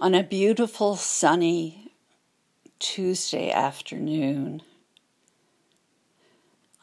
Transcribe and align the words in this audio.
On 0.00 0.14
a 0.14 0.22
beautiful 0.22 0.94
sunny 0.94 1.90
Tuesday 2.78 3.50
afternoon, 3.50 4.62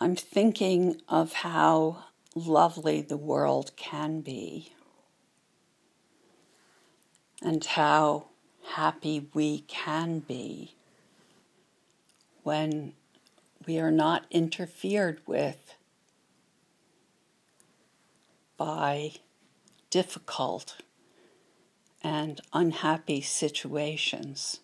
I'm 0.02 0.18
thinking 0.18 1.00
of 1.08 1.32
how 1.32 2.08
lovely 2.36 3.00
the 3.00 3.16
world 3.16 3.72
can 3.78 4.20
be 4.20 4.74
and 7.42 7.64
how 7.64 8.26
happy 8.72 9.30
we 9.34 9.60
can 9.60 10.20
be 10.20 10.76
when 12.44 12.92
we 13.66 13.80
are 13.80 13.92
not 13.92 14.26
interfered 14.30 15.22
with 15.26 15.76
by 18.58 19.14
difficult 19.90 20.76
and 22.06 22.40
unhappy 22.54 23.20
situations. 23.20 24.60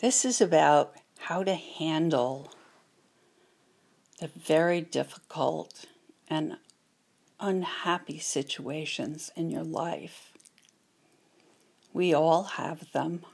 This 0.00 0.24
is 0.24 0.40
about 0.40 0.94
how 1.18 1.42
to 1.44 1.54
handle 1.54 2.50
the 4.18 4.28
very 4.28 4.80
difficult 4.80 5.84
and 6.26 6.56
unhappy 7.38 8.18
situations 8.18 9.30
in 9.36 9.50
your 9.50 9.62
life. 9.62 10.32
We 11.92 12.14
all 12.14 12.44
have 12.44 12.90
them, 12.92 13.26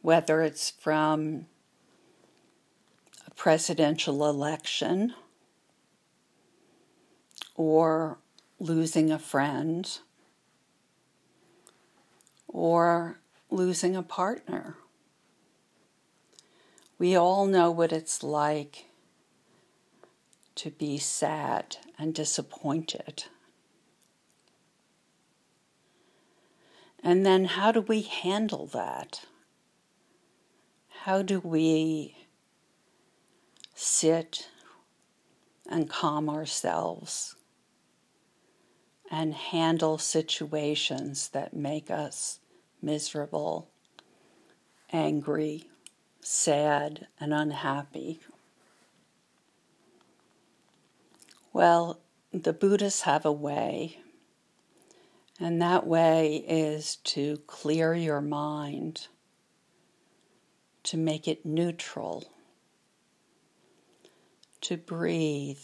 whether 0.00 0.42
it's 0.42 0.70
from 0.70 1.46
a 3.26 3.34
presidential 3.34 4.28
election 4.28 5.12
or 7.56 8.18
losing 8.64 9.10
a 9.10 9.18
friend 9.18 9.98
or 12.48 13.18
losing 13.50 13.94
a 13.94 14.02
partner. 14.02 14.76
We 16.98 17.14
all 17.14 17.44
know 17.46 17.70
what 17.70 17.92
it's 17.92 18.22
like 18.22 18.86
to 20.54 20.70
be 20.70 20.96
sad 20.96 21.76
and 21.98 22.14
disappointed. 22.14 23.24
And 27.02 27.26
then, 27.26 27.44
how 27.44 27.70
do 27.70 27.82
we 27.82 28.00
handle 28.00 28.66
that? 28.68 29.26
How 31.02 31.20
do 31.20 31.38
we 31.38 32.16
sit 33.74 34.48
and 35.68 35.90
calm 35.90 36.30
ourselves 36.30 37.36
and 39.16 39.32
handle 39.32 39.96
situations 39.96 41.28
that 41.28 41.54
make 41.54 41.88
us 41.88 42.40
miserable, 42.82 43.68
angry, 44.92 45.70
sad, 46.20 47.06
and 47.20 47.32
unhappy. 47.32 48.18
Well, 51.52 52.00
the 52.32 52.52
Buddhists 52.52 53.02
have 53.02 53.24
a 53.24 53.30
way, 53.30 53.98
and 55.38 55.62
that 55.62 55.86
way 55.86 56.44
is 56.48 56.96
to 57.04 57.36
clear 57.46 57.94
your 57.94 58.20
mind, 58.20 59.06
to 60.82 60.96
make 60.96 61.28
it 61.28 61.46
neutral, 61.46 62.24
to 64.62 64.76
breathe 64.76 65.60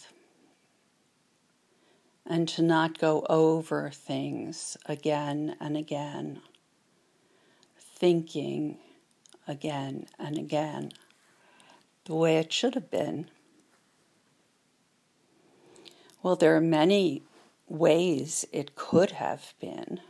and 2.31 2.47
to 2.47 2.63
not 2.63 2.97
go 2.97 3.27
over 3.29 3.91
things 3.91 4.77
again 4.87 5.57
and 5.59 5.77
again, 5.77 6.41
thinking 7.77 8.79
again 9.49 10.07
and 10.17 10.39
again 10.39 10.93
the 12.05 12.15
way 12.15 12.37
it 12.37 12.53
should 12.53 12.77
have 12.77 12.89
been. 12.89 13.29
Well, 16.23 16.37
there 16.37 16.55
are 16.55 16.61
many 16.61 17.25
ways 17.69 18.47
it 18.53 18.77
could 18.77 19.11
have 19.11 19.53
been 19.61 20.01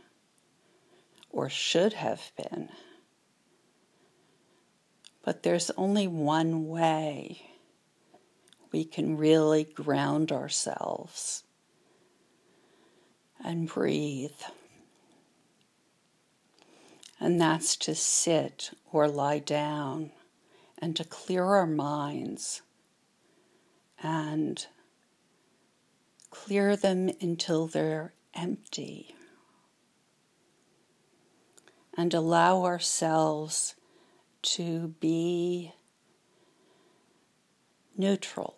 or 1.31 1.49
should 1.49 1.93
have 1.93 2.31
been. 2.37 2.69
But 5.23 5.41
there's 5.41 5.71
only 5.71 6.05
one 6.07 6.67
way 6.67 7.41
we 8.71 8.83
can 8.83 9.17
really 9.17 9.63
ground 9.63 10.31
ourselves 10.31 11.45
and 13.43 13.67
breathe. 13.67 14.39
And 17.19 17.39
that's 17.39 17.75
to 17.77 17.93
sit 17.93 18.71
or 18.91 19.07
lie 19.07 19.39
down 19.39 20.11
and 20.79 20.95
to 20.95 21.03
clear 21.03 21.43
our 21.45 21.67
minds 21.67 22.61
and 24.01 24.65
clear 26.31 26.75
them 26.75 27.11
until 27.21 27.67
they're 27.67 28.13
empty. 28.33 29.15
And 31.95 32.13
allow 32.13 32.63
ourselves 32.63 33.75
to 34.43 34.95
be 34.99 35.73
neutral 37.95 38.55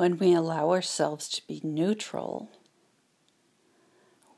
when 0.00 0.16
we 0.16 0.32
allow 0.32 0.70
ourselves 0.70 1.28
to 1.28 1.46
be 1.46 1.60
neutral, 1.62 2.48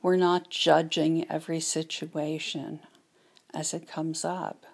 we're 0.02 0.16
not 0.16 0.50
judging 0.50 1.24
every 1.30 1.60
situation 1.60 2.80
as 3.54 3.72
it 3.72 3.86
comes 3.86 4.24
up. 4.24 4.66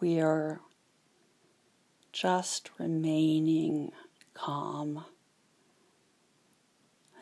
We 0.00 0.20
are 0.20 0.60
just 2.12 2.68
remaining 2.78 3.90
calm 4.34 5.06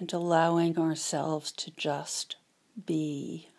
and 0.01 0.13
allowing 0.13 0.77
ourselves 0.77 1.53
to 1.53 1.71
just 1.71 2.35
be. 2.87 3.51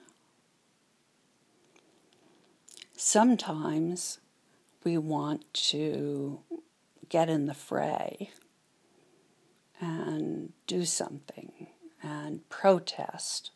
Sometimes 2.98 4.20
we 4.84 4.98
want 4.98 5.54
to 5.54 6.42
get 7.10 7.30
in 7.30 7.46
the 7.48 7.54
fray 7.54 8.32
and 9.82 10.54
do 10.68 10.86
something 10.86 11.68
and 12.02 12.48
protest 12.50 13.52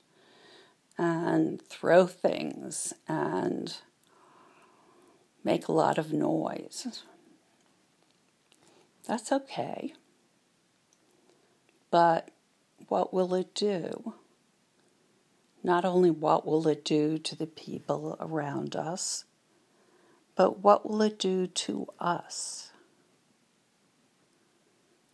and 0.98 1.62
throw 1.62 2.06
things 2.06 2.94
and 3.08 3.78
make 5.44 5.68
a 5.68 5.72
lot 5.72 5.98
of 5.98 6.14
noise. 6.14 7.04
That's 9.08 9.32
okay. 9.32 9.94
But 11.92 12.32
what 12.88 13.14
will 13.14 13.34
it 13.34 13.54
do? 13.54 14.14
Not 15.64 15.86
only 15.86 16.12
what 16.12 16.46
will 16.46 16.68
it 16.68 16.84
do 16.84 17.18
to 17.18 17.36
the 17.36 17.48
people 17.48 18.18
around 18.20 18.76
us, 18.76 19.26
but 20.36 20.60
what 20.60 20.90
will 20.90 21.02
it 21.02 21.20
do 21.20 21.48
to 21.48 21.88
us? 22.00 22.73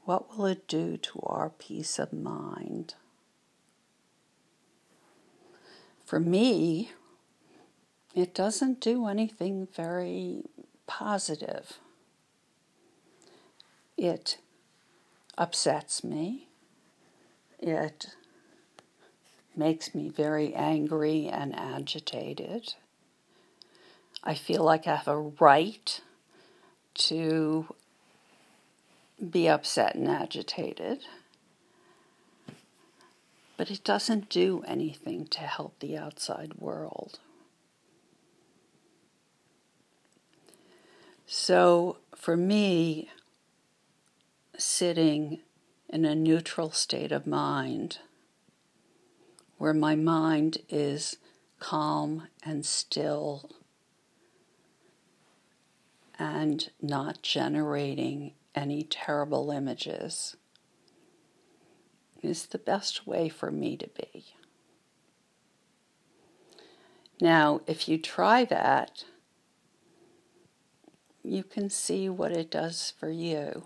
What 0.09 0.35
will 0.35 0.47
it 0.47 0.67
do 0.67 0.97
to 0.97 1.19
our 1.21 1.51
peace 1.51 1.99
of 1.99 2.11
mind? 2.11 2.95
For 6.03 6.19
me, 6.19 6.93
it 8.15 8.33
doesn't 8.33 8.79
do 8.79 9.05
anything 9.05 9.67
very 9.71 10.45
positive. 10.87 11.77
It 13.97 14.39
upsets 15.37 16.03
me. 16.03 16.47
It 17.59 18.07
makes 19.55 19.93
me 19.93 20.09
very 20.09 20.55
angry 20.55 21.27
and 21.27 21.55
agitated. 21.55 22.73
I 24.23 24.33
feel 24.33 24.63
like 24.63 24.87
I 24.87 24.95
have 24.95 25.07
a 25.07 25.19
right 25.19 26.01
to 26.95 27.75
be 29.27 29.47
upset 29.47 29.95
and 29.95 30.07
agitated. 30.07 31.05
But 33.57 33.69
it 33.69 33.83
doesn't 33.83 34.29
do 34.29 34.63
anything 34.65 35.27
to 35.27 35.41
help 35.41 35.79
the 35.79 35.97
outside 35.97 36.53
world. 36.55 37.19
So 41.25 41.97
for 42.15 42.37
me, 42.37 43.09
sitting 44.57 45.39
in 45.89 46.05
a 46.05 46.15
neutral 46.15 46.71
state 46.71 47.11
of 47.11 47.27
mind, 47.27 47.99
where 49.57 49.73
my 49.73 49.95
mind 49.95 50.59
is 50.69 51.17
calm 51.59 52.27
and 52.43 52.65
still 52.65 53.49
and 56.17 56.69
not 56.81 57.21
generating 57.21 58.33
any 58.55 58.83
terrible 58.83 59.51
images 59.51 60.35
is 62.21 62.47
the 62.47 62.57
best 62.57 63.07
way 63.07 63.29
for 63.29 63.51
me 63.51 63.77
to 63.77 63.87
be. 63.87 64.25
Now, 67.21 67.61
if 67.67 67.87
you 67.87 67.97
try 67.97 68.45
that, 68.45 69.03
you 71.23 71.43
can 71.43 71.69
see 71.69 72.09
what 72.09 72.31
it 72.31 72.49
does 72.49 72.93
for 72.97 73.09
you. 73.09 73.65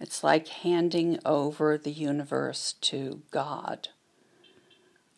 It's 0.00 0.24
like 0.24 0.48
handing 0.48 1.18
over 1.24 1.78
the 1.78 1.92
universe 1.92 2.74
to 2.82 3.22
God 3.30 3.88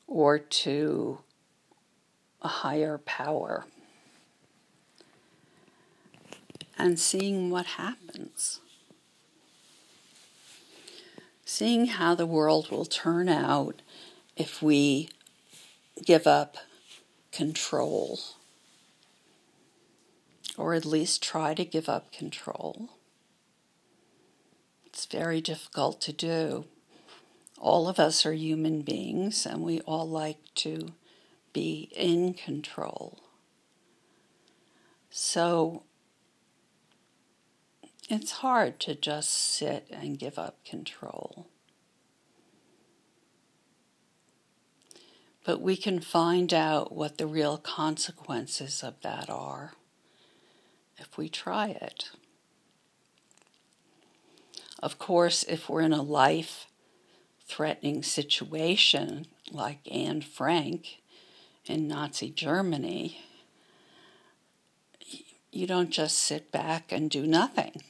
or 0.07 0.39
to 0.39 1.21
a 2.43 2.49
higher 2.49 2.99
power 2.99 3.65
and 6.87 7.01
seeing 7.01 7.51
what 7.51 7.67
happens. 7.67 8.61
Seeing 11.45 11.87
how 11.87 12.15
the 12.15 12.27
world 12.27 12.71
will 12.71 12.85
turn 12.85 13.29
out 13.29 13.83
if 14.37 14.63
we 14.63 15.09
give 16.05 16.29
up 16.29 16.57
control, 17.33 18.21
or 20.57 20.75
at 20.75 20.85
least 20.85 21.25
try 21.25 21.55
to 21.55 21.65
give 21.65 21.89
up 21.89 22.13
control. 22.13 22.91
It's 24.87 25.07
very 25.07 25.41
difficult 25.41 26.01
to 26.03 26.13
do. 26.13 26.67
All 27.59 27.89
of 27.89 27.99
us 27.99 28.25
are 28.25 28.33
human 28.33 28.83
beings 28.83 29.45
and 29.45 29.63
we 29.63 29.81
all 29.81 30.09
like 30.09 30.39
to 30.67 30.93
be 31.53 31.89
in 31.97 32.33
control. 32.33 33.19
So 35.11 35.83
it's 38.09 38.31
hard 38.31 38.79
to 38.81 38.95
just 38.95 39.31
sit 39.31 39.87
and 39.91 40.19
give 40.19 40.39
up 40.39 40.65
control. 40.65 41.47
But 45.45 45.61
we 45.61 45.77
can 45.77 46.01
find 46.01 46.53
out 46.53 46.93
what 46.93 47.19
the 47.19 47.27
real 47.27 47.57
consequences 47.57 48.83
of 48.83 49.01
that 49.03 49.31
are 49.31 49.75
if 50.99 51.17
we 51.17 51.29
try 51.29 51.69
it. 51.69 52.11
Of 54.83 54.99
course, 54.99 55.45
if 55.45 55.69
we're 55.69 55.83
in 55.83 55.93
a 55.93 56.03
life 56.03 56.67
threatening 57.47 58.03
situation 58.03 59.27
like 59.51 59.79
Anne 59.91 60.21
Frank 60.21 61.01
in 61.67 61.89
Nazi 61.89 62.31
Germany, 62.31 63.21
you 65.51 65.67
don't 65.67 65.91
just 65.91 66.19
sit 66.19 66.53
back 66.53 66.93
and 66.93 67.09
do 67.09 67.27
nothing. 67.27 67.83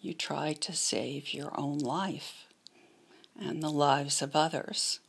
You 0.00 0.14
try 0.14 0.54
to 0.54 0.72
save 0.72 1.34
your 1.34 1.52
own 1.58 1.78
life 1.78 2.46
and 3.38 3.62
the 3.62 3.70
lives 3.70 4.22
of 4.22 4.34
others. 4.34 5.00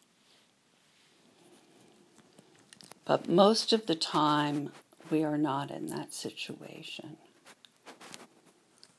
But 3.05 3.29
most 3.29 3.73
of 3.73 3.85
the 3.87 3.95
time, 3.95 4.71
we 5.09 5.23
are 5.23 5.37
not 5.37 5.71
in 5.71 5.87
that 5.87 6.13
situation. 6.13 7.17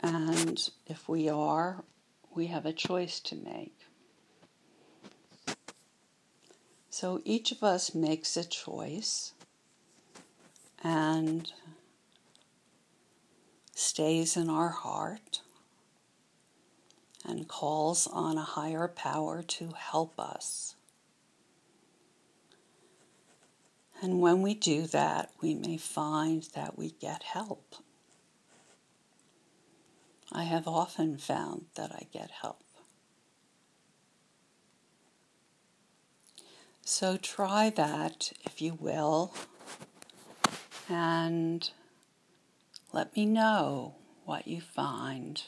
And 0.01 0.69
if 0.87 1.09
we 1.09 1.29
are, 1.29 1.85
we 2.35 2.47
have 2.49 2.67
a 2.67 2.73
choice 2.73 3.21
to 3.21 3.37
make. 3.37 3.77
So 6.91 7.21
each 7.25 7.53
of 7.53 7.63
us 7.63 7.95
makes 7.95 8.37
a 8.37 8.45
choice 8.45 9.33
and 10.83 11.53
stays 13.75 14.37
in 14.37 14.51
our 14.51 14.69
heart 14.71 15.41
and 17.25 17.49
calls 17.49 18.07
on 18.07 18.37
a 18.37 18.43
higher 18.43 18.89
power 18.89 19.43
to 19.43 19.73
help 19.77 20.19
us. 20.19 20.75
And 24.01 24.21
when 24.21 24.43
we 24.43 24.55
do 24.55 24.87
that, 24.89 25.31
we 25.41 25.55
may 25.55 25.77
find 25.77 26.43
that 26.55 26.77
we 26.77 26.91
get 26.91 27.23
help. 27.23 27.77
I 30.33 30.45
have 30.45 30.67
often 30.67 31.19
found 31.19 31.67
that 31.77 31.93
I 31.93 32.07
get 32.13 32.31
help. 32.31 32.59
So 36.85 37.17
try 37.17 37.71
that 37.71 38.33
if 38.45 38.61
you 38.61 38.75
will, 38.75 39.33
and 40.89 41.71
let 42.93 43.17
me 43.17 43.25
know 43.25 43.95
what 44.25 44.49
you 44.49 44.61
find. 44.61 45.43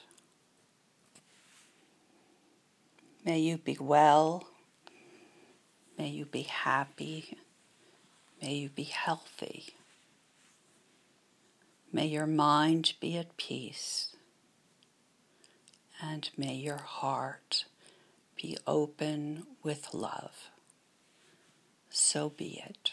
May 3.24 3.38
you 3.38 3.56
be 3.56 3.78
well. 3.80 4.44
May 5.96 6.08
you 6.08 6.26
be 6.26 6.42
happy. 6.42 7.38
May 8.42 8.54
you 8.54 8.68
be 8.68 8.82
healthy. 8.82 9.74
May 11.90 12.06
your 12.06 12.26
mind 12.26 12.92
be 13.00 13.16
at 13.16 13.36
peace. 13.38 14.14
And 16.02 16.28
may 16.36 16.54
your 16.54 16.82
heart 16.82 17.64
be 18.36 18.58
open 18.66 19.46
with 19.62 19.94
love. 19.94 20.50
So 21.88 22.28
be 22.28 22.62
it. 22.68 22.92